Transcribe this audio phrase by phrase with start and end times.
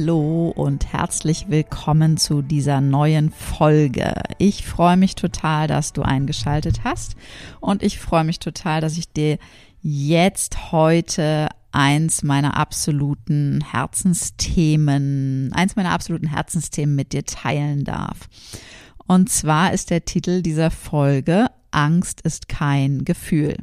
[0.00, 4.14] Hallo und herzlich willkommen zu dieser neuen Folge.
[4.38, 7.16] Ich freue mich total, dass du eingeschaltet hast
[7.60, 9.36] und ich freue mich total, dass ich dir
[9.82, 18.30] jetzt heute eins meiner absoluten Herzensthemen, eins meiner absoluten Herzensthemen mit dir teilen darf.
[19.06, 23.58] Und zwar ist der Titel dieser Folge Angst ist kein Gefühl.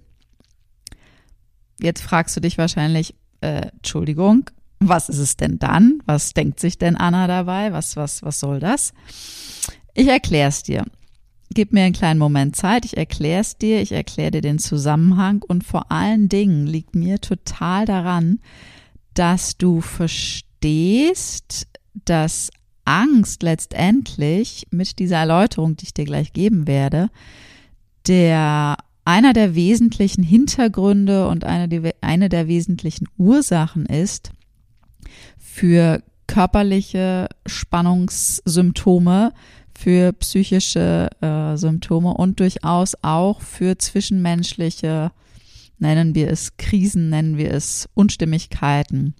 [1.79, 6.01] Jetzt fragst du dich wahrscheinlich, äh, Entschuldigung, was ist es denn dann?
[6.05, 7.73] Was denkt sich denn Anna dabei?
[7.73, 8.93] Was, was, was soll das?
[9.93, 10.85] Ich erkläre es dir.
[11.49, 15.41] Gib mir einen kleinen Moment Zeit, ich erkläre es dir, ich erkläre dir den Zusammenhang
[15.47, 18.39] und vor allen Dingen liegt mir total daran,
[19.13, 21.67] dass du verstehst,
[22.05, 22.51] dass
[22.85, 27.09] Angst letztendlich mit dieser Erläuterung, die ich dir gleich geben werde,
[28.07, 34.31] der einer der wesentlichen Hintergründe und eine, eine der wesentlichen Ursachen ist,
[35.57, 39.33] für körperliche Spannungssymptome,
[39.73, 45.11] für psychische äh, Symptome und durchaus auch für zwischenmenschliche,
[45.79, 49.15] nennen wir es Krisen, nennen wir es Unstimmigkeiten,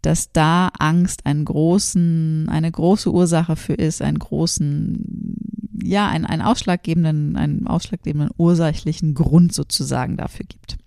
[0.00, 6.40] dass da Angst einen großen, eine große Ursache für ist, einen großen, ja, einen, einen
[6.40, 10.78] ausschlaggebenden, einen ausschlaggebenden ursächlichen Grund sozusagen dafür gibt.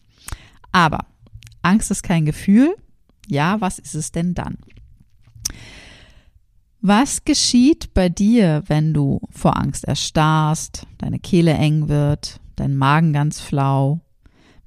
[0.71, 1.05] Aber
[1.61, 2.73] Angst ist kein Gefühl,
[3.29, 4.57] ja, was ist es denn dann?
[6.81, 13.11] Was geschieht bei dir, wenn du vor Angst erstarrst, deine Kehle eng wird, dein Magen
[13.11, 13.99] ganz flau,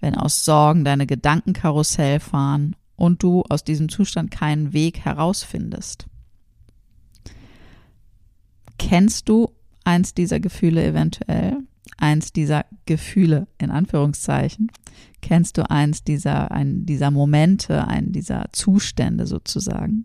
[0.01, 6.07] wenn aus Sorgen deine Gedanken Karussell fahren und du aus diesem Zustand keinen Weg herausfindest?
[8.79, 9.49] Kennst du
[9.85, 11.59] eins dieser Gefühle eventuell?
[12.03, 14.73] Eins dieser Gefühle in Anführungszeichen?
[15.21, 20.05] Kennst du eins dieser, ein, dieser Momente, einen dieser Zustände sozusagen?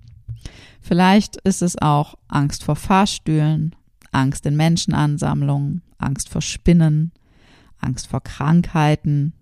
[0.80, 3.76] Vielleicht ist es auch Angst vor Fahrstühlen,
[4.12, 7.14] Angst in Menschenansammlungen, Angst vor Spinnen,
[7.80, 9.34] Angst vor Krankheiten,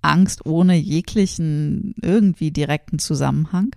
[0.00, 3.76] Angst ohne jeglichen irgendwie direkten Zusammenhang.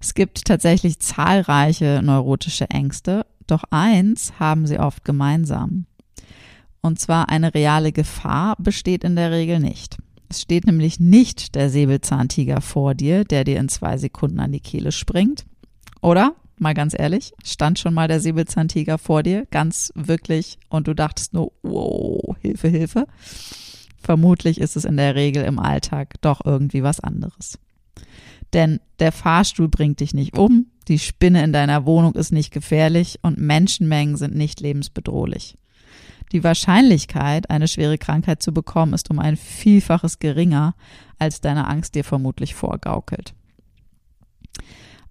[0.00, 5.86] Es gibt tatsächlich zahlreiche neurotische Ängste, doch eins haben sie oft gemeinsam.
[6.84, 9.96] Und zwar eine reale Gefahr besteht in der Regel nicht.
[10.28, 14.60] Es steht nämlich nicht der Säbelzahntiger vor dir, der dir in zwei Sekunden an die
[14.60, 15.46] Kehle springt.
[16.02, 16.34] Oder?
[16.58, 21.32] Mal ganz ehrlich, stand schon mal der Säbelzahntiger vor dir, ganz wirklich, und du dachtest
[21.32, 23.06] nur, wow, Hilfe, Hilfe.
[23.96, 27.58] Vermutlich ist es in der Regel im Alltag doch irgendwie was anderes.
[28.52, 33.20] Denn der Fahrstuhl bringt dich nicht um, die Spinne in deiner Wohnung ist nicht gefährlich
[33.22, 35.56] und Menschenmengen sind nicht lebensbedrohlich.
[36.34, 40.74] Die Wahrscheinlichkeit, eine schwere Krankheit zu bekommen, ist um ein Vielfaches geringer,
[41.16, 43.34] als deine Angst dir vermutlich vorgaukelt.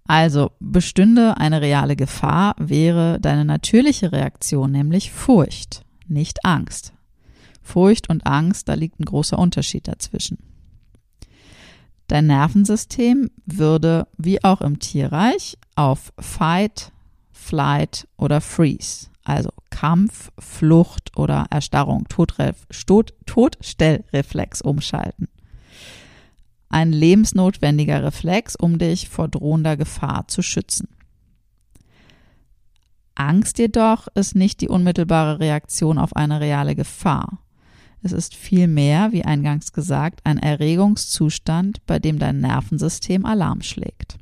[0.06, 6.92] Also bestünde eine reale Gefahr, wäre deine natürliche Reaktion nämlich Furcht, nicht Angst.
[7.62, 10.40] Furcht und Angst, da liegt ein großer Unterschied dazwischen.
[12.08, 16.92] Dein Nervensystem würde, wie auch im Tierreich, auf Fight,
[17.32, 25.28] Flight oder Freeze also Kampf, Flucht oder Erstarrung, Todref Tod Todstellreflex umschalten.
[26.70, 30.88] Ein lebensnotwendiger Reflex, um dich vor drohender Gefahr zu schützen.
[33.16, 37.40] Angst jedoch ist nicht die unmittelbare Reaktion auf eine reale Gefahr.
[38.02, 44.18] Es ist vielmehr, wie eingangs gesagt, ein Erregungszustand, bei dem dein Nervensystem Alarm schlägt.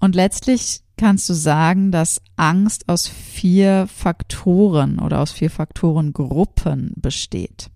[0.00, 7.70] Und letztlich kannst du sagen, dass Angst aus vier Faktoren oder aus vier Faktorengruppen besteht.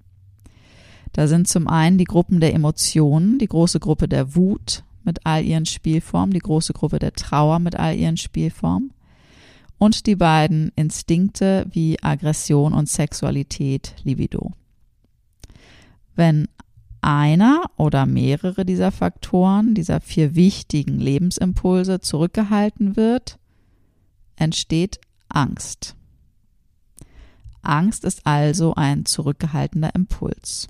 [1.12, 5.44] Da sind zum einen die Gruppen der Emotionen, die große Gruppe der Wut, mit all
[5.44, 8.92] ihren Spielformen, die große Gruppe der Trauer mit all ihren Spielformen
[9.78, 14.52] und die beiden Instinkte wie Aggression und Sexualität, Libido.
[16.14, 16.46] Wenn
[17.02, 23.38] einer oder mehrere dieser Faktoren, dieser vier wichtigen Lebensimpulse zurückgehalten wird,
[24.36, 25.96] entsteht Angst.
[27.62, 30.68] Angst ist also ein zurückgehaltener Impuls.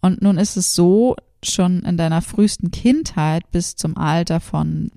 [0.00, 4.90] Und nun ist es so, schon in deiner frühesten Kindheit bis zum Alter von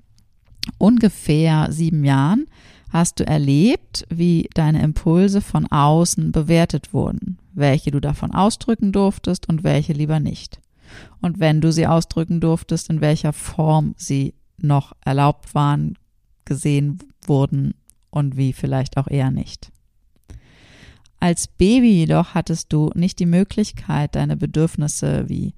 [0.78, 2.46] ungefähr sieben Jahren
[2.94, 9.48] hast du erlebt, wie deine Impulse von außen bewertet wurden, welche du davon ausdrücken durftest
[9.48, 10.60] und welche lieber nicht.
[11.20, 15.98] Und wenn du sie ausdrücken durftest, in welcher Form sie noch erlaubt waren,
[16.44, 17.74] gesehen wurden
[18.10, 19.72] und wie vielleicht auch eher nicht.
[21.18, 25.54] Als Baby jedoch hattest du nicht die Möglichkeit, deine Bedürfnisse wie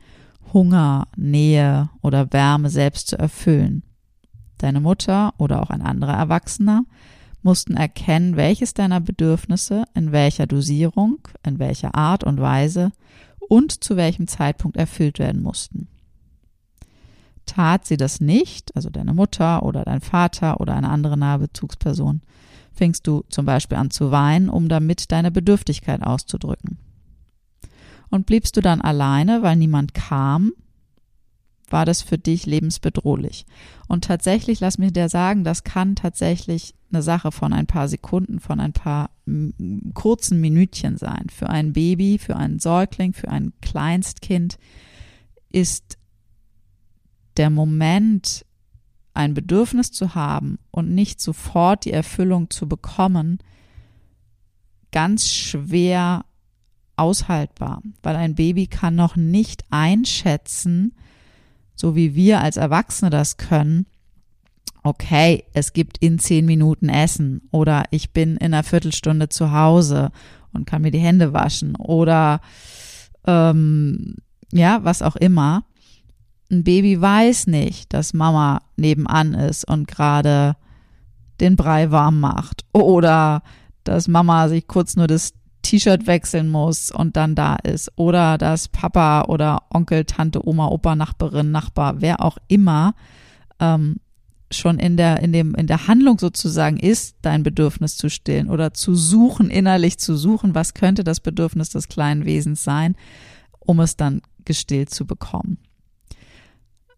[0.55, 3.83] Hunger, Nähe oder Wärme selbst zu erfüllen.
[4.57, 6.85] Deine Mutter oder auch ein anderer Erwachsener
[7.47, 12.91] mussten erkennen, welches deiner Bedürfnisse in welcher Dosierung, in welcher Art und Weise
[13.39, 15.89] und zu welchem Zeitpunkt erfüllt werden mussten.
[17.47, 22.21] Tat sie das nicht, also deine Mutter oder dein Vater oder eine andere nahe Bezugsperson,
[22.73, 26.79] fängst du zum Beispiel an zu weinen, um damit deine Bedürftigkeit auszudrücken.
[28.11, 30.53] Und bliebst du dann alleine, weil niemand kam,
[31.69, 33.47] war das für dich lebensbedrohlich.
[33.89, 38.41] Und tatsächlich, lass mich dir sagen, das kann tatsächlich eine Sache von ein paar Sekunden,
[38.41, 39.11] von ein paar
[39.95, 41.27] kurzen Minütchen sein.
[41.31, 44.59] Für ein Baby, für einen Säugling, für ein Kleinstkind
[45.51, 45.99] ist
[47.37, 48.47] der Moment,
[49.15, 53.39] ein Bedürfnis zu haben und nicht sofort die Erfüllung zu bekommen,
[54.93, 56.25] ganz schwer
[56.97, 60.95] aushaltbar, weil ein Baby kann noch nicht einschätzen,
[61.77, 63.87] so wie wir als Erwachsene das können,
[64.83, 70.11] okay, es gibt in zehn Minuten Essen oder ich bin in einer Viertelstunde zu Hause
[70.53, 72.41] und kann mir die Hände waschen oder
[73.27, 74.17] ähm,
[74.53, 75.65] ja, was auch immer.
[76.51, 80.57] Ein Baby weiß nicht, dass Mama nebenan ist und gerade
[81.41, 83.43] den Brei warm macht oder
[83.85, 85.35] dass Mama sich kurz nur das
[85.67, 87.91] T-Shirt wechseln muss und dann da ist.
[87.97, 92.95] Oder dass Papa oder Onkel, Tante, Oma, Opa, Nachbarin, Nachbar, wer auch immer
[93.59, 93.97] ähm,
[94.53, 98.75] schon in der, in dem, in der Handlung sozusagen ist, dein Bedürfnis zu stillen oder
[98.75, 102.95] zu suchen, innerlich zu suchen, was könnte das Bedürfnis des kleinen Wesens sein,
[103.59, 105.59] um es dann gestillt zu bekommen.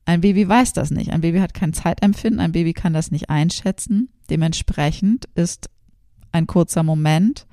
[0.04, 1.10] Ein Baby weiß das nicht.
[1.10, 2.40] Ein Baby hat kein Zeitempfinden.
[2.40, 4.10] Ein Baby kann das nicht einschätzen.
[4.28, 5.70] Dementsprechend ist
[6.32, 7.46] ein kurzer Moment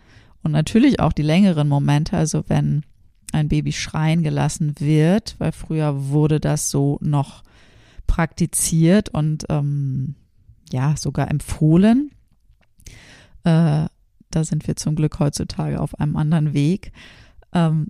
[0.45, 2.83] und natürlich auch die längeren Momente, also wenn
[3.31, 7.44] ein Baby schreien gelassen wird, weil früher wurde das so noch
[8.06, 10.13] praktiziert und ähm,
[10.71, 12.12] ja sogar empfohlen.
[13.44, 13.88] Äh,
[14.30, 16.92] da sind wir zum Glück heutzutage auf einem anderen Weg.
[17.51, 17.88] Ähm,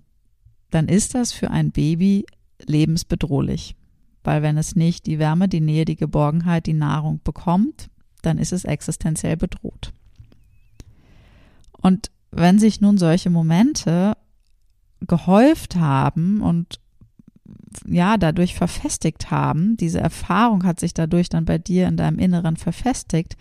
[0.71, 2.25] dann ist das für ein Baby
[2.65, 3.75] lebensbedrohlich,
[4.23, 7.89] weil wenn es nicht die Wärme, die Nähe, die Geborgenheit, die Nahrung bekommt,
[8.21, 9.91] dann ist es existenziell bedroht.
[11.81, 14.17] Und wenn sich nun solche Momente
[15.01, 16.79] gehäuft haben und
[17.87, 22.57] ja, dadurch verfestigt haben, diese Erfahrung hat sich dadurch dann bei dir in deinem Inneren
[22.57, 23.37] verfestigt,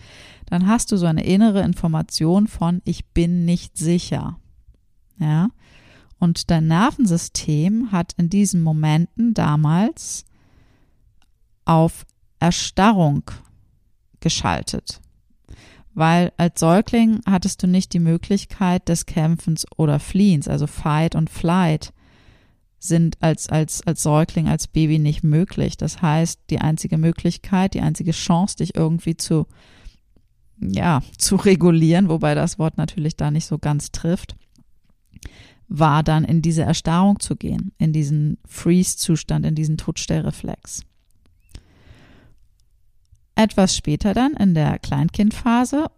[0.47, 4.39] dann hast du so eine innere Information von ich bin nicht sicher.
[5.19, 5.49] Ja?
[6.19, 10.25] Und dein Nervensystem hat in diesen Momenten damals
[11.65, 12.07] auf
[12.39, 13.23] Erstarrung
[14.21, 15.01] geschaltet
[15.95, 21.31] weil als Säugling hattest du nicht die Möglichkeit des Kämpfens oder Fliehens, also Fight und
[21.31, 21.93] Flight
[22.79, 25.77] sind als, als, als Säugling, als Baby nicht möglich.
[25.77, 29.47] Das heißt, die einzige Möglichkeit, die einzige Chance, dich irgendwie zu,
[30.61, 34.37] ja, zu regulieren, wobei das Wort natürlich da nicht so ganz trifft,
[35.69, 40.83] war dann in diese Erstarrung zu gehen, in diesen Freeze-Zustand, in diesen Todstellreflex.
[43.35, 45.91] Etwas später dann in der Kleinkindphase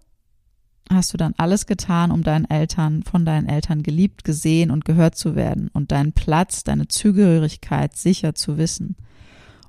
[0.91, 5.17] hast du dann alles getan, um deinen Eltern, von deinen Eltern geliebt, gesehen und gehört
[5.17, 8.97] zu werden und deinen Platz, deine Zugehörigkeit sicher zu wissen.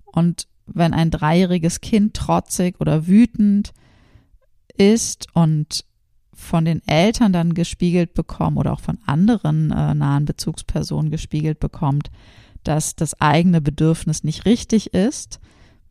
[0.06, 3.74] Und wenn ein dreijähriges Kind trotzig oder wütend
[4.78, 5.86] ist und
[6.34, 12.12] von den Eltern dann gespiegelt bekommt oder auch von anderen äh, nahen Bezugspersonen gespiegelt bekommt,
[12.64, 15.40] dass das eigene Bedürfnis nicht richtig ist,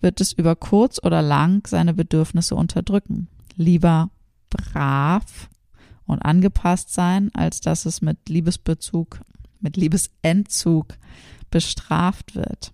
[0.01, 3.29] wird es über kurz oder lang seine Bedürfnisse unterdrücken.
[3.57, 4.11] Lieber
[4.51, 5.49] brav
[6.07, 9.21] und angepasst sein, als dass es mit Liebesbezug,
[9.61, 10.95] mit Liebesentzug
[11.51, 12.73] bestraft wird.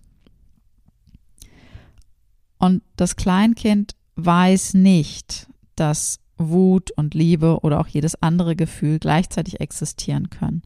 [2.57, 9.59] Und das Kleinkind weiß nicht, dass Wut und Liebe oder auch jedes andere Gefühl gleichzeitig
[9.59, 10.63] existieren können.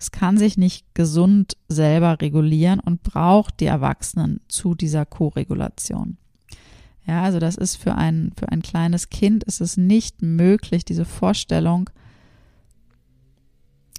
[0.00, 6.16] Es kann sich nicht gesund selber regulieren und braucht die Erwachsenen zu dieser Co-Regulation.
[7.06, 11.04] Ja, also das ist für ein, für ein kleines Kind ist es nicht möglich, diese
[11.04, 11.90] Vorstellung,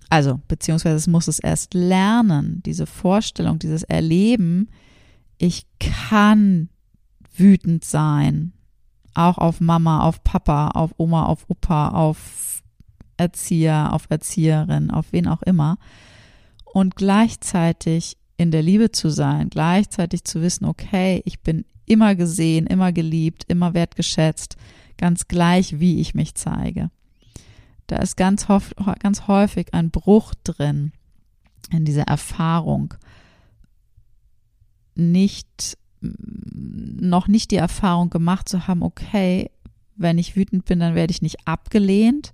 [0.09, 4.69] also beziehungsweise es muss es erst lernen, diese Vorstellung, dieses Erleben,
[5.37, 6.69] ich kann
[7.35, 8.53] wütend sein,
[9.13, 12.60] auch auf Mama, auf Papa, auf Oma, auf Opa, auf
[13.21, 15.77] Erzieher, auf Erzieherin, auf wen auch immer.
[16.65, 22.65] Und gleichzeitig in der Liebe zu sein, gleichzeitig zu wissen, okay, ich bin immer gesehen,
[22.67, 24.57] immer geliebt, immer wertgeschätzt,
[24.97, 26.89] ganz gleich, wie ich mich zeige.
[27.87, 28.47] Da ist ganz,
[28.99, 30.93] ganz häufig ein Bruch drin
[31.71, 32.93] in dieser Erfahrung.
[34.95, 39.51] Nicht, noch nicht die Erfahrung gemacht zu haben, okay,
[39.95, 42.33] wenn ich wütend bin, dann werde ich nicht abgelehnt,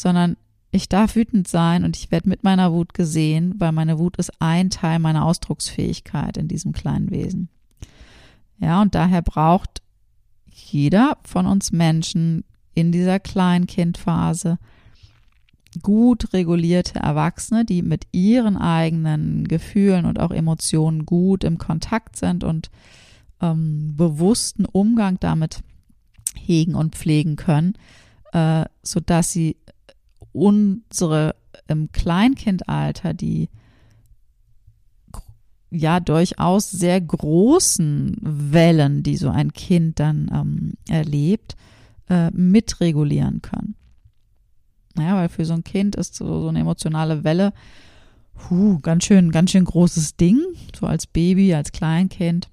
[0.00, 0.36] sondern
[0.72, 4.32] ich darf wütend sein und ich werde mit meiner Wut gesehen, weil meine Wut ist
[4.40, 7.48] ein Teil meiner Ausdrucksfähigkeit in diesem kleinen Wesen.
[8.58, 9.82] Ja, und daher braucht
[10.46, 14.58] jeder von uns Menschen in dieser Kleinkindphase
[15.82, 22.44] gut regulierte Erwachsene, die mit ihren eigenen Gefühlen und auch Emotionen gut im Kontakt sind
[22.44, 22.70] und
[23.40, 25.60] ähm, bewussten Umgang damit
[26.34, 27.74] hegen und pflegen können,
[28.32, 29.56] äh, sodass sie
[30.32, 31.34] unsere
[31.68, 33.48] im Kleinkindalter die
[35.70, 41.56] ja durchaus sehr großen Wellen, die so ein Kind dann ähm, erlebt,
[42.08, 43.76] äh, mitregulieren können.
[44.96, 47.52] Naja, weil für so ein Kind ist so, so eine emotionale Welle
[48.48, 50.40] huh, ganz schön, ganz schön großes Ding,
[50.78, 52.48] so als Baby, als Kleinkind.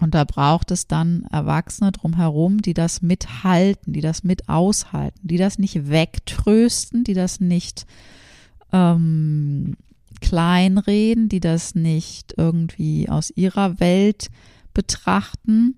[0.00, 5.38] Und da braucht es dann Erwachsene drumherum, die das mithalten, die das mit aushalten, die
[5.38, 7.86] das nicht wegtrösten, die das nicht
[8.72, 9.76] ähm,
[10.20, 14.28] kleinreden, die das nicht irgendwie aus ihrer Welt
[14.74, 15.76] betrachten,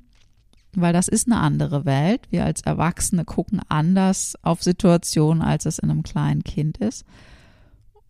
[0.72, 2.22] weil das ist eine andere Welt.
[2.30, 7.04] Wir als Erwachsene gucken anders auf Situationen, als es in einem kleinen Kind ist.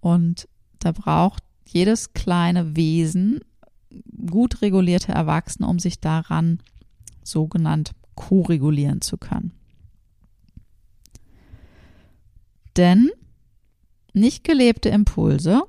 [0.01, 0.49] Und
[0.79, 3.41] da braucht jedes kleine Wesen
[4.31, 6.61] gut regulierte Erwachsene, um sich daran
[7.23, 9.53] sogenannt ko-regulieren zu können.
[12.77, 13.11] Denn
[14.13, 15.63] nicht gelebte Impulse,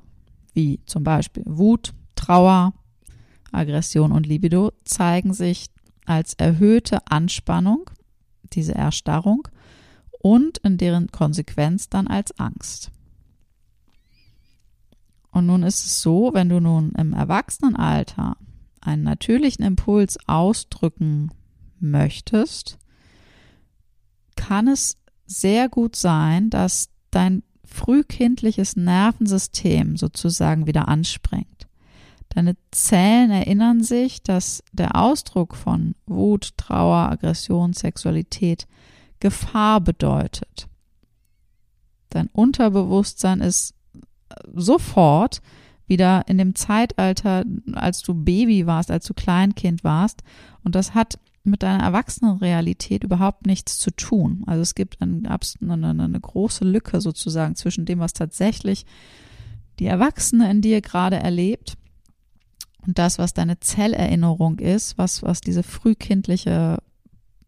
[0.54, 2.74] wie zum Beispiel Wut, Trauer,
[3.52, 5.68] Aggression und Libido, zeigen sich
[6.06, 7.90] als erhöhte Anspannung,
[8.54, 9.48] diese Erstarrung,
[10.22, 12.92] und in deren Konsequenz dann als Angst.
[15.32, 18.38] Und nun ist es so, wenn du nun im Erwachsenenalter
[18.82, 21.32] einen natürlichen Impuls ausdrücken
[21.80, 22.78] möchtest,
[24.36, 31.68] kann es sehr gut sein, dass dein frühkindliches Nervensystem sozusagen wieder anspringt.
[32.30, 38.68] Deine Zellen erinnern sich, dass der Ausdruck von Wut, Trauer, Aggression, Sexualität
[39.20, 40.68] Gefahr bedeutet.
[42.10, 43.76] Dein Unterbewusstsein ist
[44.54, 45.42] sofort
[45.88, 47.44] wieder in dem Zeitalter,
[47.74, 50.22] als du Baby warst, als du Kleinkind warst.
[50.64, 54.44] Und das hat mit deiner Erwachsenenrealität überhaupt nichts zu tun.
[54.46, 58.86] Also es gibt eine, eine, eine große Lücke sozusagen zwischen dem, was tatsächlich
[59.80, 61.76] die Erwachsene in dir gerade erlebt
[62.86, 66.80] und das, was deine Zellerinnerung ist, was, was diese frühkindliche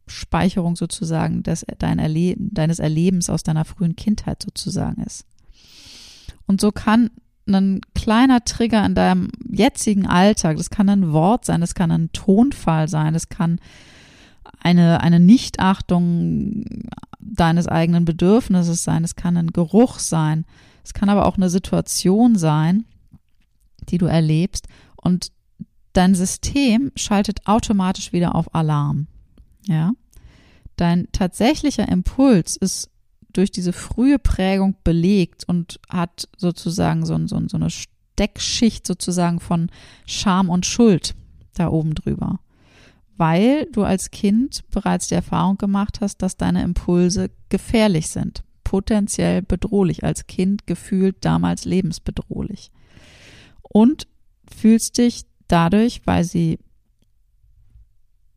[0.07, 5.25] Speicherung sozusagen des, dein Erle deines Erlebens aus deiner frühen Kindheit sozusagen ist.
[6.47, 7.09] Und so kann
[7.47, 12.11] ein kleiner Trigger in deinem jetzigen Alltag, das kann ein Wort sein, das kann ein
[12.13, 13.59] Tonfall sein, das kann
[14.59, 16.65] eine, eine Nichtachtung
[17.19, 20.45] deines eigenen Bedürfnisses sein, es kann ein Geruch sein,
[20.83, 22.85] es kann aber auch eine Situation sein,
[23.89, 25.31] die du erlebst und
[25.93, 29.07] dein System schaltet automatisch wieder auf Alarm.
[29.67, 29.91] Ja.
[30.75, 32.89] Dein tatsächlicher Impuls ist
[33.33, 39.69] durch diese frühe Prägung belegt und hat sozusagen so, so, so eine Steckschicht sozusagen von
[40.05, 41.15] Scham und Schuld
[41.55, 42.39] da oben drüber.
[43.17, 49.41] Weil du als Kind bereits die Erfahrung gemacht hast, dass deine Impulse gefährlich sind, potenziell
[49.41, 52.71] bedrohlich, als Kind gefühlt damals lebensbedrohlich.
[53.61, 54.07] Und
[54.55, 56.59] fühlst dich dadurch, weil sie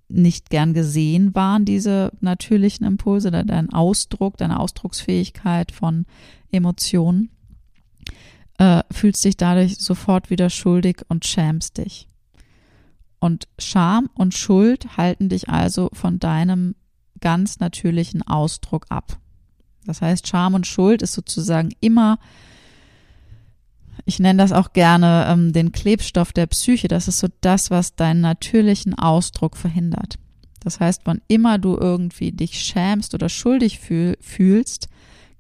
[0.09, 6.07] nicht gern gesehen waren, diese natürlichen Impulse, dein Ausdruck, deine Ausdrucksfähigkeit von
[6.51, 7.31] Emotionen,
[8.59, 12.09] äh, fühlst dich dadurch sofort wieder schuldig und schämst dich.
[13.19, 16.75] Und Scham und Schuld halten dich also von deinem
[17.21, 19.19] ganz natürlichen Ausdruck ab.
[19.87, 22.19] Das heißt, Scham und Schuld ist sozusagen immer,
[24.05, 26.89] ich nenne das auch gerne ähm, den Klebstoff der Psyche.
[26.89, 30.17] Das ist so das, was deinen natürlichen Ausdruck verhindert.
[30.61, 34.89] Das heißt, wann immer du irgendwie dich schämst oder schuldig fühl, fühlst,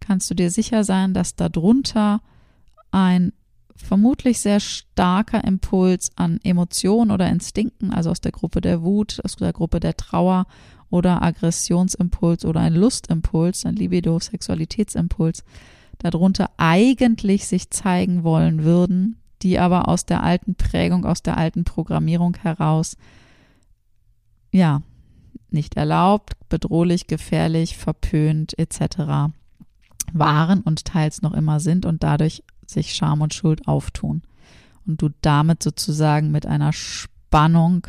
[0.01, 2.21] kannst du dir sicher sein, dass darunter
[2.91, 3.33] ein
[3.75, 9.37] vermutlich sehr starker Impuls an Emotionen oder Instinkten, also aus der Gruppe der Wut, aus
[9.37, 10.47] der Gruppe der Trauer
[10.91, 15.43] oder Aggressionsimpuls oder ein Lustimpuls, ein Libido, Sexualitätsimpuls,
[15.99, 21.65] darunter eigentlich sich zeigen wollen würden, die aber aus der alten Prägung, aus der alten
[21.65, 22.97] Programmierung heraus,
[24.53, 24.83] ja,
[25.51, 29.33] nicht erlaubt, bedrohlich, gefährlich, verpönt etc.
[30.13, 34.23] waren und teils noch immer sind und dadurch sich Scham und Schuld auftun.
[34.87, 37.87] Und du damit sozusagen mit einer Spannung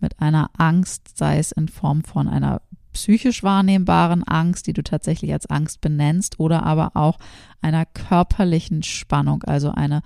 [0.00, 5.32] mit einer Angst, sei es in Form von einer psychisch wahrnehmbaren Angst, die du tatsächlich
[5.32, 7.18] als Angst benennst, oder aber auch
[7.60, 10.02] einer körperlichen Spannung, also eine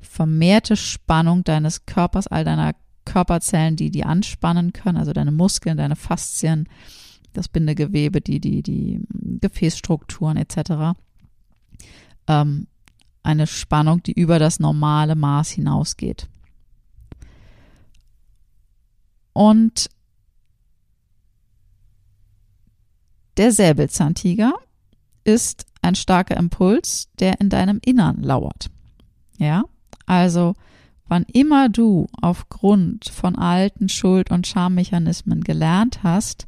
[0.00, 5.96] vermehrte Spannung deines Körpers, all deiner Körperzellen, die die anspannen können, also deine Muskeln, deine
[5.96, 6.68] Faszien,
[7.32, 9.00] das Bindegewebe, die, die, die
[9.40, 10.98] Gefäßstrukturen etc.
[12.26, 12.66] Ähm,
[13.22, 16.28] eine Spannung, die über das normale Maß hinausgeht.
[19.32, 19.90] Und
[23.36, 24.52] der Säbelzahntiger
[25.24, 28.70] ist ein starker Impuls, der in deinem Innern lauert.
[29.38, 29.64] Ja,
[30.06, 30.54] also
[31.08, 36.46] wann immer du aufgrund von alten Schuld- und Schammechanismen gelernt hast,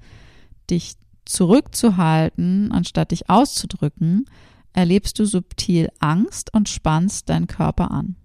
[0.71, 4.25] dich zurückzuhalten, anstatt dich auszudrücken,
[4.73, 8.17] erlebst du subtil Angst und spannst deinen Körper an.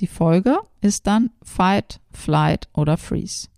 [0.00, 3.48] Die Folge ist dann Fight, Flight oder Freeze.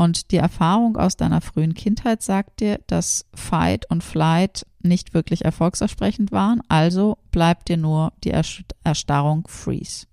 [0.00, 5.44] Und die Erfahrung aus deiner frühen Kindheit sagt dir, dass Fight und Flight nicht wirklich
[5.44, 8.32] erfolgsversprechend waren, also bleibt dir nur die
[8.82, 10.06] Erstarrung Freeze.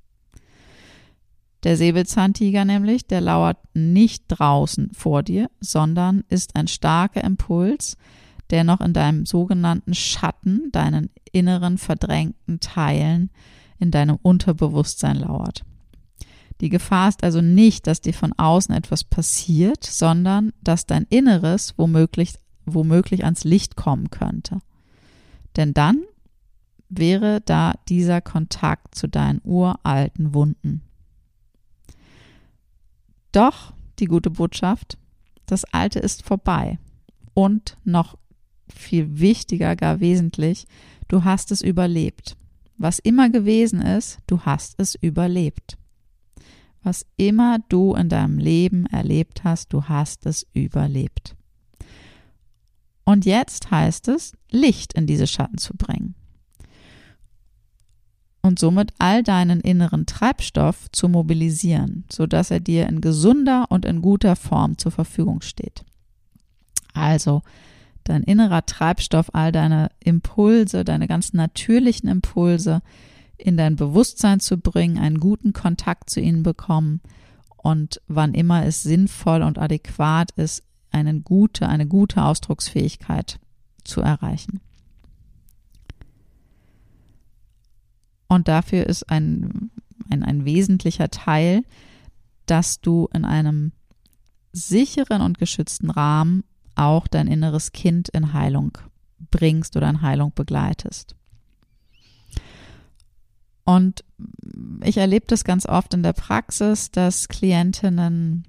[1.64, 7.96] Der Säbelzahntiger nämlich, der lauert nicht draußen vor dir, sondern ist ein starker Impuls,
[8.50, 13.30] der noch in deinem sogenannten Schatten, deinen inneren verdrängten Teilen,
[13.80, 15.64] in deinem Unterbewusstsein lauert.
[16.62, 21.74] Die Gefahr ist also nicht, dass dir von außen etwas passiert, sondern dass dein Inneres
[21.78, 22.34] womöglich,
[22.66, 24.60] womöglich ans Licht kommen könnte.
[25.56, 26.04] Denn dann
[26.90, 30.82] wäre da dieser Kontakt zu deinen uralten Wunden.
[33.32, 34.98] Doch die gute Botschaft,
[35.46, 36.80] das Alte ist vorbei.
[37.34, 38.18] Und noch
[38.68, 40.66] viel wichtiger, gar wesentlich,
[41.08, 42.36] du hast es überlebt.
[42.78, 45.78] Was immer gewesen ist, du hast es überlebt.
[46.88, 51.36] Was immer du in deinem Leben erlebt hast, du hast es überlebt.
[53.04, 56.16] Und jetzt heißt es, Licht in diese Schatten zu bringen.
[58.42, 64.02] Und somit all deinen inneren Treibstoff zu mobilisieren, sodass er dir in gesunder und in
[64.02, 65.84] guter Form zur Verfügung steht.
[66.94, 67.42] Also
[68.06, 72.82] dein innerer Treibstoff, all deine Impulse, deine ganz natürlichen Impulse,
[73.38, 77.02] in dein Bewusstsein zu bringen, einen guten Kontakt zu ihnen bekommen
[77.56, 83.40] und wann immer es sinnvoll und adäquat ist, eine gute, eine gute Ausdrucksfähigkeit
[83.84, 84.62] zu erreichen.
[88.28, 89.72] Und dafür ist ein,
[90.10, 91.64] ein, ein wesentlicher Teil,
[92.46, 93.72] dass du in einem
[94.52, 96.44] sicheren und geschützten Rahmen
[96.76, 98.78] auch dein inneres Kind in Heilung
[99.32, 101.16] bringst oder in Heilung begleitest.
[103.68, 104.06] Und
[104.82, 108.48] ich erlebe das ganz oft in der Praxis, dass Klientinnen,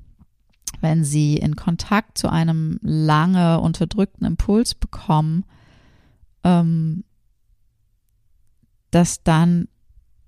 [0.80, 5.44] wenn sie in Kontakt zu einem lange unterdrückten Impuls bekommen,
[6.44, 7.02] ähm,
[8.92, 9.66] dass dann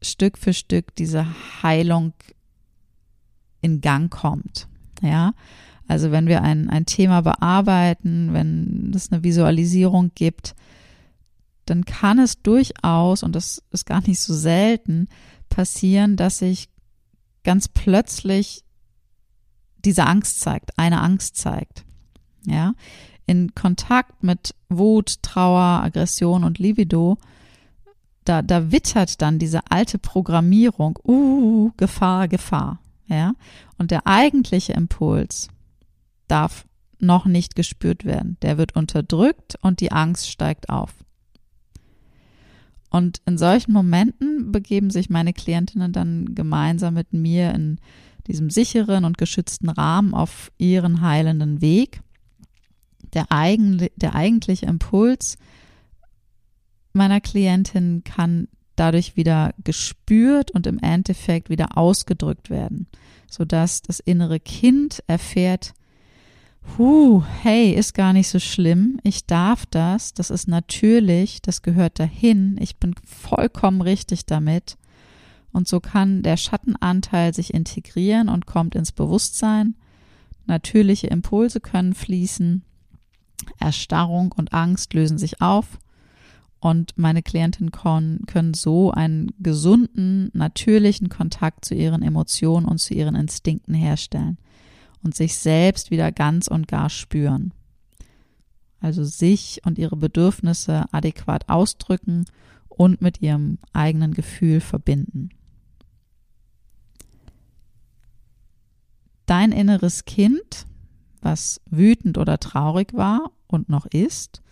[0.02, 1.24] Stück für Stück diese
[1.62, 2.12] Heilung
[3.60, 4.66] in Gang kommt.
[5.02, 5.34] Ja,
[5.86, 10.56] also wenn wir ein, ein Thema bearbeiten, wenn es eine Visualisierung gibt,
[11.66, 15.08] dann kann es durchaus, und das ist gar nicht so selten,
[15.48, 16.68] passieren, dass sich
[17.44, 18.64] ganz plötzlich
[19.84, 21.84] diese Angst zeigt, eine Angst zeigt.
[22.46, 22.74] Ja,
[23.26, 27.18] in Kontakt mit Wut, Trauer, Aggression und Libido,
[28.24, 32.80] da, da wittert dann diese alte Programmierung, uh, Gefahr, Gefahr.
[33.06, 33.34] Ja,
[33.76, 35.48] und der eigentliche Impuls
[36.28, 36.64] darf
[36.98, 38.36] noch nicht gespürt werden.
[38.42, 40.92] Der wird unterdrückt und die Angst steigt auf.
[42.90, 47.78] Und in solchen Momenten begeben sich meine Klientinnen dann gemeinsam mit mir in
[48.26, 52.00] diesem sicheren und geschützten Rahmen auf ihren heilenden Weg.
[53.14, 55.38] Der, eigen, der eigentliche Impuls
[56.92, 62.86] meiner Klientin kann dadurch wieder gespürt und im Endeffekt wieder ausgedrückt werden,
[63.28, 65.74] sodass das innere Kind erfährt,
[66.78, 68.98] Huh, hey, ist gar nicht so schlimm.
[69.02, 70.14] Ich darf das.
[70.14, 71.42] Das ist natürlich.
[71.42, 72.56] Das gehört dahin.
[72.60, 74.76] Ich bin vollkommen richtig damit.
[75.52, 79.74] Und so kann der Schattenanteil sich integrieren und kommt ins Bewusstsein.
[80.46, 82.62] Natürliche Impulse können fließen.
[83.58, 85.78] Erstarrung und Angst lösen sich auf.
[86.60, 93.16] Und meine Klientinnen können so einen gesunden, natürlichen Kontakt zu ihren Emotionen und zu ihren
[93.16, 94.38] Instinkten herstellen
[95.02, 97.52] und sich selbst wieder ganz und gar spüren.
[98.80, 102.24] Also sich und ihre Bedürfnisse adäquat ausdrücken
[102.68, 105.30] und mit ihrem eigenen Gefühl verbinden.
[109.26, 110.66] Dein inneres Kind,
[111.20, 114.42] was wütend oder traurig war und noch ist,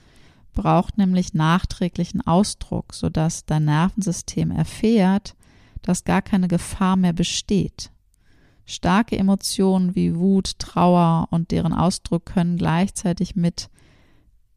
[0.52, 5.34] braucht nämlich nachträglichen Ausdruck, sodass dein Nervensystem erfährt,
[5.82, 7.90] dass gar keine Gefahr mehr besteht.
[8.68, 13.70] Starke Emotionen wie Wut, Trauer und deren Ausdruck können gleichzeitig mit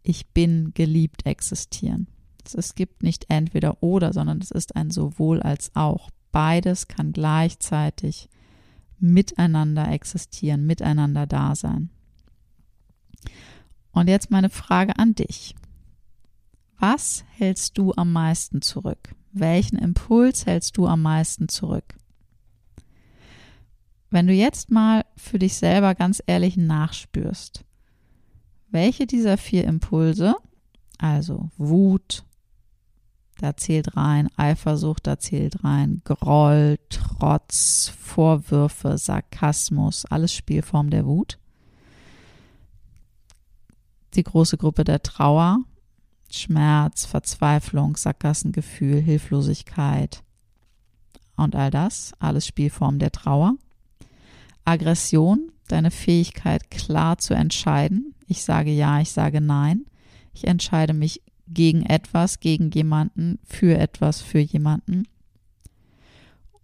[0.03, 2.07] Ich bin geliebt existieren.
[2.53, 6.09] Es gibt nicht entweder oder, sondern es ist ein sowohl als auch.
[6.33, 8.27] Beides kann gleichzeitig
[8.99, 11.89] miteinander existieren, miteinander da sein.
[13.93, 15.55] Und jetzt meine Frage an dich.
[16.77, 19.15] Was hältst du am meisten zurück?
[19.31, 21.95] Welchen Impuls hältst du am meisten zurück?
[24.11, 27.63] Wenn du jetzt mal für dich selber ganz ehrlich nachspürst,
[28.69, 30.35] welche dieser vier Impulse,
[30.97, 32.25] also Wut,
[33.39, 41.39] da zählt rein Eifersucht, da zählt rein Groll, Trotz, Vorwürfe, Sarkasmus, alles Spielform der Wut.
[44.13, 45.59] Die große Gruppe der Trauer,
[46.29, 50.21] Schmerz, Verzweiflung, Sackgassengefühl, Hilflosigkeit
[51.37, 53.55] und all das, alles Spielform der Trauer.
[54.65, 58.13] Aggression, deine Fähigkeit klar zu entscheiden.
[58.27, 59.85] Ich sage ja, ich sage nein.
[60.33, 65.03] Ich entscheide mich gegen etwas, gegen jemanden, für etwas, für jemanden.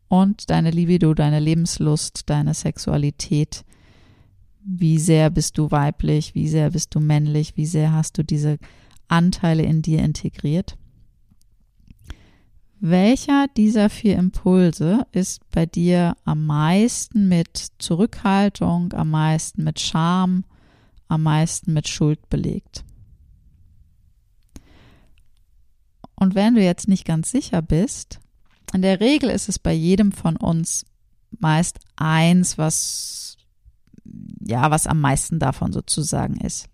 [0.08, 3.66] Und deine Libido, deine Lebenslust, deine Sexualität.
[4.64, 6.36] Wie sehr bist du weiblich?
[6.36, 7.58] Wie sehr bist du männlich?
[7.58, 8.58] Wie sehr hast du diese
[9.10, 10.78] Anteile in dir integriert?
[12.80, 20.46] Welcher dieser vier Impulse ist bei dir am meisten mit Zurückhaltung, am meisten mit Scham,
[21.08, 22.86] am meisten mit Schuld belegt?
[26.16, 28.20] Und wenn du jetzt nicht ganz sicher bist,
[28.74, 30.86] in der Regel ist es bei jedem von uns
[31.40, 33.38] meist eins, was
[34.40, 36.70] ja, was am meisten davon sozusagen ist.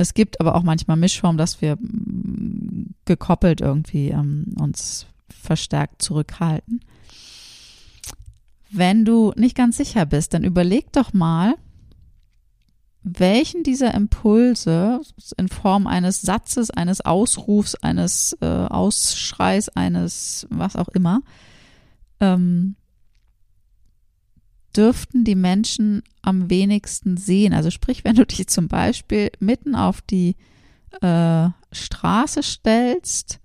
[0.00, 6.80] Es gibt aber auch manchmal Mischformen, dass wir mm, gekoppelt irgendwie ähm, uns verstärkt zurückhalten.
[8.70, 11.54] Wenn du nicht ganz sicher bist, dann überleg doch mal,
[13.02, 15.02] welchen dieser Impulse
[15.36, 21.20] in Form eines Satzes, eines Ausrufs, eines äh, Ausschreis, eines was auch immer,
[22.20, 22.74] ähm,
[24.76, 27.52] dürften die Menschen am wenigsten sehen.
[27.52, 30.36] Also sprich, wenn du dich zum Beispiel mitten auf die
[31.00, 33.40] äh, Straße stellst,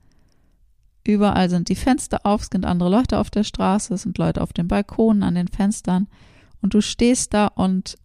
[1.05, 4.41] überall sind die Fenster auf, es sind andere Leute auf der Straße, es sind Leute
[4.41, 6.07] auf den Balkonen, an den Fenstern
[6.61, 7.95] und du stehst da und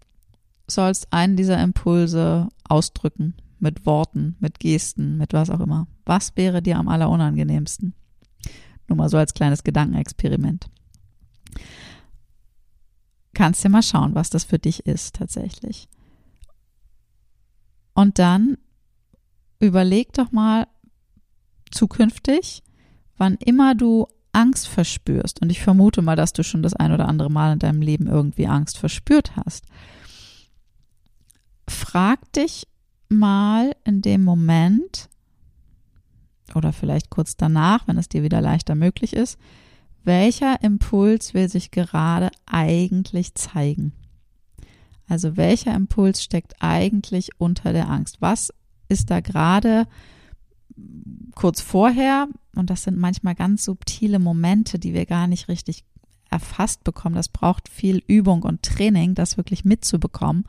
[0.66, 5.87] sollst einen dieser Impulse ausdrücken mit Worten, mit Gesten, mit was auch immer.
[6.06, 7.94] Was wäre dir am allerunangenehmsten?
[8.88, 10.66] Nur mal so als kleines Gedankenexperiment
[13.40, 15.88] kannst ja mal schauen, was das für dich ist tatsächlich.
[17.94, 18.59] Und dann
[19.59, 20.66] überleg doch mal
[21.70, 22.62] zukünftig,
[23.16, 27.09] wann immer du Angst verspürst, und ich vermute mal, dass du schon das ein oder
[27.09, 29.64] andere Mal in deinem Leben irgendwie Angst verspürt hast,
[31.66, 32.68] frag dich
[33.09, 35.09] mal in dem Moment
[36.55, 39.38] oder vielleicht kurz danach, wenn es dir wieder leichter möglich ist,
[40.04, 43.92] welcher Impuls will sich gerade eigentlich zeigen?
[45.08, 48.20] Also welcher Impuls steckt eigentlich unter der Angst?
[48.20, 48.52] Was
[48.88, 49.86] ist da gerade
[51.34, 52.28] kurz vorher?
[52.54, 55.84] Und das sind manchmal ganz subtile Momente, die wir gar nicht richtig
[56.30, 57.16] erfasst bekommen.
[57.16, 60.44] Das braucht viel Übung und Training, das wirklich mitzubekommen.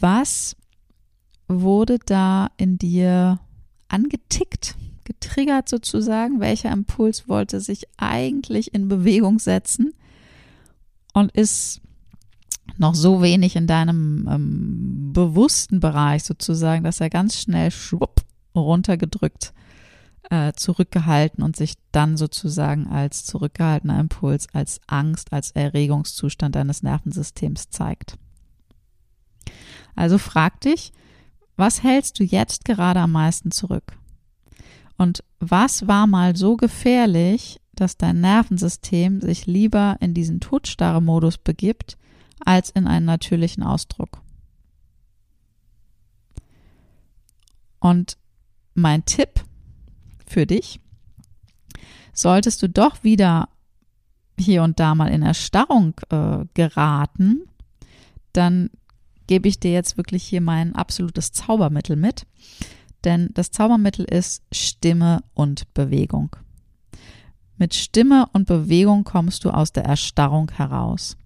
[0.00, 0.56] Was
[1.46, 3.38] wurde da in dir
[3.88, 4.76] angetickt?
[5.04, 6.40] Getriggert sozusagen?
[6.40, 9.94] Welcher Impuls wollte sich eigentlich in Bewegung setzen?
[11.12, 11.80] und ist
[12.78, 18.22] noch so wenig in deinem ähm, bewussten Bereich sozusagen, dass er ganz schnell schwupp
[18.54, 19.52] runtergedrückt,
[20.30, 27.68] äh, zurückgehalten und sich dann sozusagen als zurückgehaltener Impuls, als Angst, als Erregungszustand deines Nervensystems
[27.70, 28.16] zeigt.
[29.94, 30.92] Also frag dich,
[31.56, 33.98] was hältst du jetzt gerade am meisten zurück?
[35.02, 41.98] Und was war mal so gefährlich, dass dein Nervensystem sich lieber in diesen Todstarre-Modus begibt,
[42.38, 44.22] als in einen natürlichen Ausdruck?
[47.80, 48.16] Und
[48.74, 49.44] mein Tipp
[50.24, 50.78] für dich,
[52.12, 53.48] solltest du doch wieder
[54.38, 57.42] hier und da mal in Erstarrung äh, geraten,
[58.32, 58.70] dann
[59.26, 62.24] gebe ich dir jetzt wirklich hier mein absolutes Zaubermittel mit.
[63.04, 66.36] Denn das Zaubermittel ist Stimme und Bewegung.
[67.56, 71.16] Mit Stimme und Bewegung kommst du aus der Erstarrung heraus.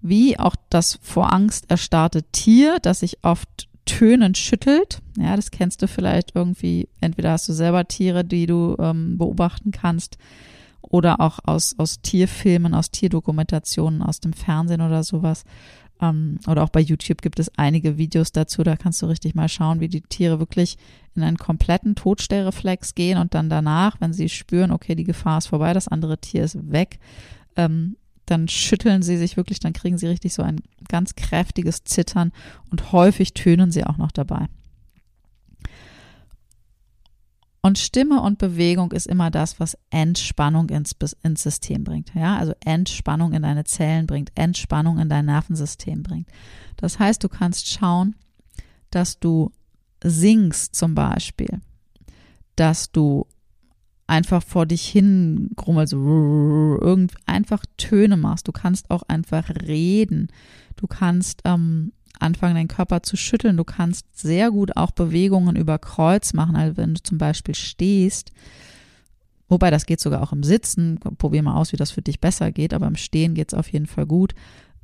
[0.00, 5.00] Wie auch das vor Angst erstarrte Tier, das sich oft tönend schüttelt.
[5.16, 6.88] Ja, das kennst du vielleicht irgendwie.
[7.00, 10.18] Entweder hast du selber Tiere, die du ähm, beobachten kannst,
[10.80, 15.44] oder auch aus, aus Tierfilmen, aus Tierdokumentationen, aus dem Fernsehen oder sowas.
[16.00, 19.48] Ähm, oder auch bei YouTube gibt es einige Videos dazu, da kannst du richtig mal
[19.48, 20.76] schauen, wie die Tiere wirklich
[21.14, 25.48] in einen kompletten Todstellreflex gehen und dann danach, wenn sie spüren, okay, die Gefahr ist
[25.48, 26.98] vorbei, das andere Tier ist weg,
[27.56, 32.32] ähm, dann schütteln sie sich wirklich, dann kriegen sie richtig so ein ganz kräftiges Zittern
[32.70, 34.46] und häufig tönen sie auch noch dabei.
[37.68, 42.14] Und Stimme und Bewegung ist immer das, was Entspannung ins, ins System bringt.
[42.14, 46.28] Ja, also Entspannung in deine Zellen bringt, Entspannung in dein Nervensystem bringt.
[46.78, 48.14] Das heißt, du kannst schauen,
[48.88, 49.52] dass du
[50.02, 51.60] singst zum Beispiel,
[52.56, 53.26] dass du
[54.06, 58.48] einfach vor dich hin grummelst, irgend einfach Töne machst.
[58.48, 60.28] Du kannst auch einfach reden.
[60.76, 63.56] Du kannst ähm, anfangen, deinen Körper zu schütteln.
[63.56, 68.32] Du kannst sehr gut auch Bewegungen über Kreuz machen, also wenn du zum Beispiel stehst.
[69.48, 70.98] Wobei das geht sogar auch im Sitzen.
[71.18, 73.72] Probier mal aus, wie das für dich besser geht, aber im Stehen geht es auf
[73.72, 74.34] jeden Fall gut.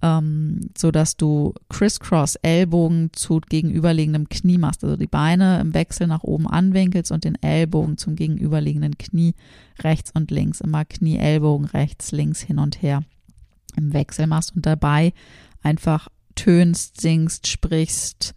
[0.02, 6.06] Ähm, so dass du Crisscross Ellbogen zu gegenüberliegendem Knie machst, also die Beine im Wechsel
[6.06, 9.34] nach oben anwinkelst und den Ellbogen zum gegenüberliegenden Knie
[9.82, 13.02] rechts und links, immer Knie, Ellbogen rechts, links hin und her
[13.76, 15.12] im Wechsel machst und dabei
[15.62, 18.34] einfach tönst, singst, sprichst,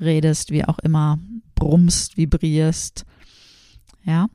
[0.00, 1.18] redest, wie auch immer,
[1.54, 3.04] brummst, vibrierst.
[4.04, 4.28] Ja.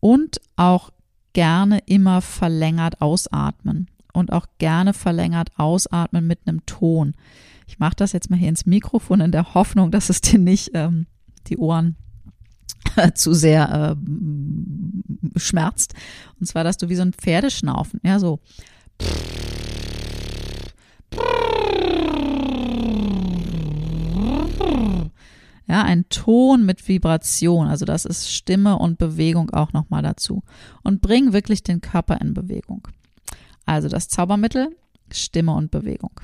[0.00, 0.90] Und auch
[1.32, 7.14] gerne immer verlängert ausatmen und auch gerne verlängert ausatmen mit einem Ton.
[7.66, 10.70] Ich mache das jetzt mal hier ins Mikrofon in der Hoffnung, dass es dir nicht
[10.74, 11.06] ähm,
[11.48, 11.96] die Ohren
[13.14, 15.94] zu sehr äh, schmerzt.
[16.38, 18.40] Und zwar, dass du wie so ein Pferdeschnaufen, ja, so.
[25.66, 30.42] Ja, ein Ton mit Vibration, also das ist Stimme und Bewegung auch nochmal dazu.
[30.82, 32.86] Und bring wirklich den Körper in Bewegung.
[33.64, 34.76] Also das Zaubermittel,
[35.10, 36.20] Stimme und Bewegung.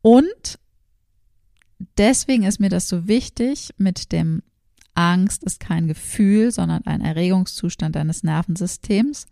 [0.00, 0.58] Und
[1.98, 4.42] deswegen ist mir das so wichtig mit dem
[4.94, 9.28] Angst ist kein Gefühl, sondern ein Erregungszustand deines Nervensystems.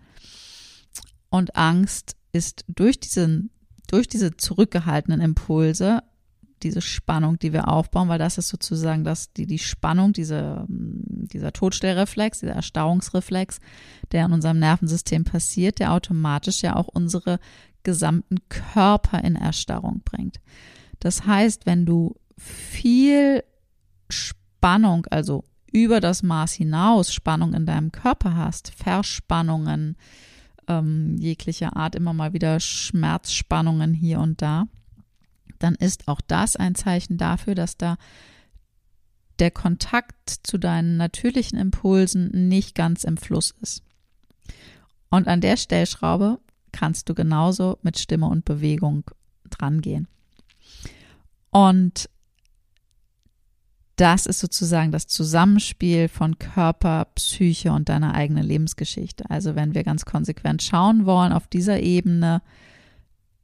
[1.28, 3.50] Und Angst ist durch diesen,
[3.88, 6.04] durch diese zurückgehaltenen Impulse
[6.62, 11.52] diese Spannung, die wir aufbauen, weil das ist sozusagen das, die, die Spannung, diese, dieser
[11.52, 13.58] Todstellreflex, dieser Erstarrungsreflex,
[14.12, 17.38] der in unserem Nervensystem passiert, der automatisch ja auch unsere
[17.82, 20.40] gesamten Körper in Erstarrung bringt.
[20.98, 23.44] Das heißt, wenn du viel
[24.08, 29.96] Spannung, also über das Maß hinaus Spannung in deinem Körper hast, Verspannungen
[30.68, 34.66] ähm, jeglicher Art, immer mal wieder Schmerzspannungen hier und da,
[35.58, 37.96] dann ist auch das ein Zeichen dafür, dass da
[39.38, 43.82] der Kontakt zu deinen natürlichen Impulsen nicht ganz im Fluss ist.
[45.10, 46.38] Und an der Stellschraube
[46.72, 49.04] kannst du genauso mit Stimme und Bewegung
[49.50, 50.08] drangehen.
[51.50, 52.08] Und
[53.96, 59.30] das ist sozusagen das Zusammenspiel von Körper, Psyche und deiner eigenen Lebensgeschichte.
[59.30, 62.42] Also wenn wir ganz konsequent schauen wollen auf dieser Ebene,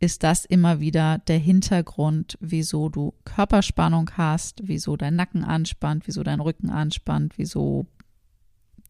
[0.03, 6.25] ist das immer wieder der Hintergrund, wieso du Körperspannung hast, wieso dein Nacken anspannt, wieso
[6.25, 7.87] dein Rücken anspannt, wieso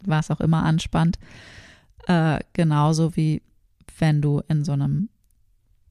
[0.03, 1.18] was auch immer anspannt.
[2.07, 3.42] Äh, genauso wie
[3.98, 5.11] wenn du in so einem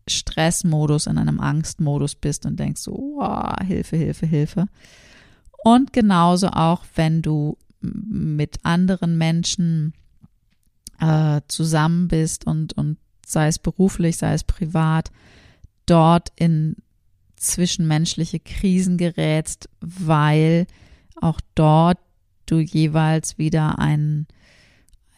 [0.07, 4.65] Stressmodus, in einem Angstmodus bist und denkst so, oh, Hilfe, Hilfe, Hilfe.
[5.63, 9.93] Und genauso auch, wenn du mit anderen Menschen
[10.99, 12.97] äh, zusammen bist und, und
[13.31, 15.11] sei es beruflich, sei es privat,
[15.85, 16.75] dort in
[17.35, 20.67] zwischenmenschliche Krisen gerätst, weil
[21.19, 21.97] auch dort
[22.45, 24.27] du jeweils wieder einen,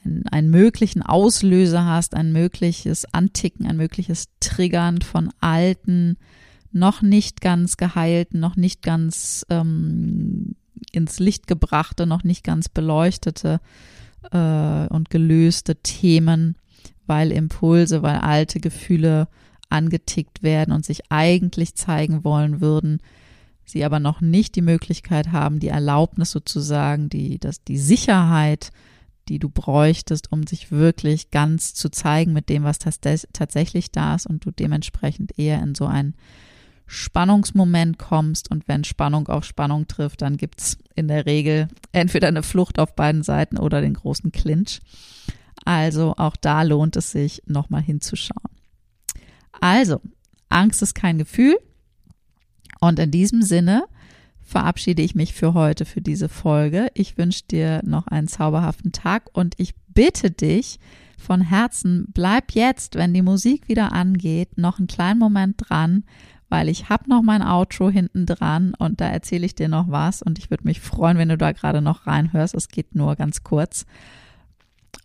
[0.04, 6.17] einen, einen möglichen Auslöser hast, ein mögliches Anticken, ein mögliches Triggern von alten,
[6.71, 10.56] noch nicht ganz geheilten, noch nicht ganz ähm,
[10.91, 13.60] ins Licht gebrachte, noch nicht ganz beleuchtete
[14.32, 16.56] äh, und gelöste Themen,
[17.07, 19.27] weil Impulse, weil alte Gefühle
[19.69, 22.99] angetickt werden und sich eigentlich zeigen wollen würden,
[23.65, 28.71] sie aber noch nicht die Möglichkeit haben, die Erlaubnis sozusagen, die, das, die Sicherheit,
[29.29, 34.27] die du bräuchtest, um sich wirklich ganz zu zeigen mit dem, was tatsächlich da ist
[34.27, 36.13] und du dementsprechend eher in so ein
[36.85, 42.43] Spannungsmoment kommst und wenn Spannung auf Spannung trifft, dann gibt's in der Regel entweder eine
[42.43, 44.81] Flucht auf beiden Seiten oder den großen Clinch.
[45.65, 48.52] Also auch da lohnt es sich, nochmal hinzuschauen.
[49.60, 50.02] Also,
[50.49, 51.58] Angst ist kein Gefühl.
[52.80, 53.86] Und in diesem Sinne
[54.41, 56.88] verabschiede ich mich für heute, für diese Folge.
[56.93, 60.80] Ich wünsche dir noch einen zauberhaften Tag und ich bitte dich
[61.17, 66.04] von Herzen, bleib jetzt, wenn die Musik wieder angeht, noch einen kleinen Moment dran
[66.54, 70.21] weil ich habe noch mein Outro hinten dran und da erzähle ich dir noch was
[70.21, 72.54] und ich würde mich freuen, wenn du da gerade noch reinhörst.
[72.54, 73.88] Es geht nur ganz kurz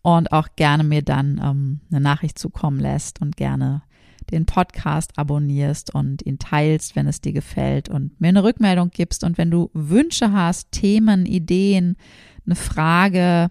[0.03, 3.83] und auch gerne mir dann ähm, eine Nachricht zukommen lässt und gerne
[4.31, 9.25] den Podcast abonnierst und ihn teilst, wenn es dir gefällt und mir eine Rückmeldung gibst
[9.25, 11.97] und wenn du Wünsche hast, Themen, Ideen,
[12.45, 13.51] eine Frage,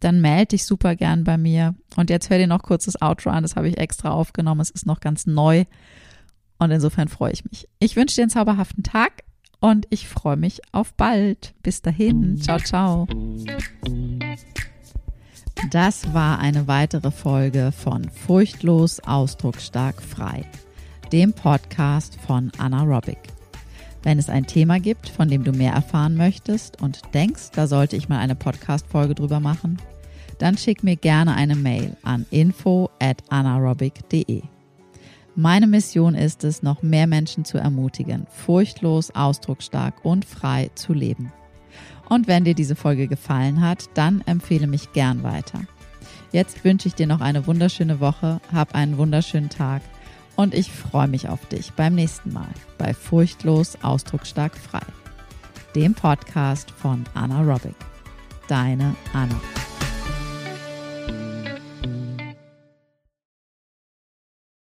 [0.00, 1.74] dann melde dich super gern bei mir.
[1.96, 4.70] Und jetzt hör dir noch kurz das Outro an, das habe ich extra aufgenommen, es
[4.70, 5.64] ist noch ganz neu
[6.58, 7.68] und insofern freue ich mich.
[7.78, 9.24] Ich wünsche dir einen zauberhaften Tag
[9.60, 11.54] und ich freue mich auf bald.
[11.62, 12.40] Bis dahin.
[12.40, 13.06] Ciao, ciao.
[15.70, 20.44] Das war eine weitere Folge von Furchtlos, Ausdrucksstark, Frei,
[21.12, 23.18] dem Podcast von Anna Robic.
[24.02, 27.96] Wenn es ein Thema gibt, von dem du mehr erfahren möchtest und denkst, da sollte
[27.96, 29.78] ich mal eine Podcast-Folge drüber machen,
[30.38, 34.42] dann schick mir gerne eine Mail an info at anaerobic.de.
[35.34, 41.32] Meine Mission ist es, noch mehr Menschen zu ermutigen, furchtlos, ausdrucksstark und frei zu leben.
[42.08, 45.60] Und wenn dir diese Folge gefallen hat, dann empfehle mich gern weiter.
[46.32, 49.82] Jetzt wünsche ich dir noch eine wunderschöne Woche, hab einen wunderschönen Tag
[50.36, 54.82] und ich freue mich auf dich beim nächsten Mal bei Furchtlos, Ausdrucksstark, frei,
[55.74, 57.74] dem Podcast von Anna Robic.
[58.48, 59.65] Deine Anna.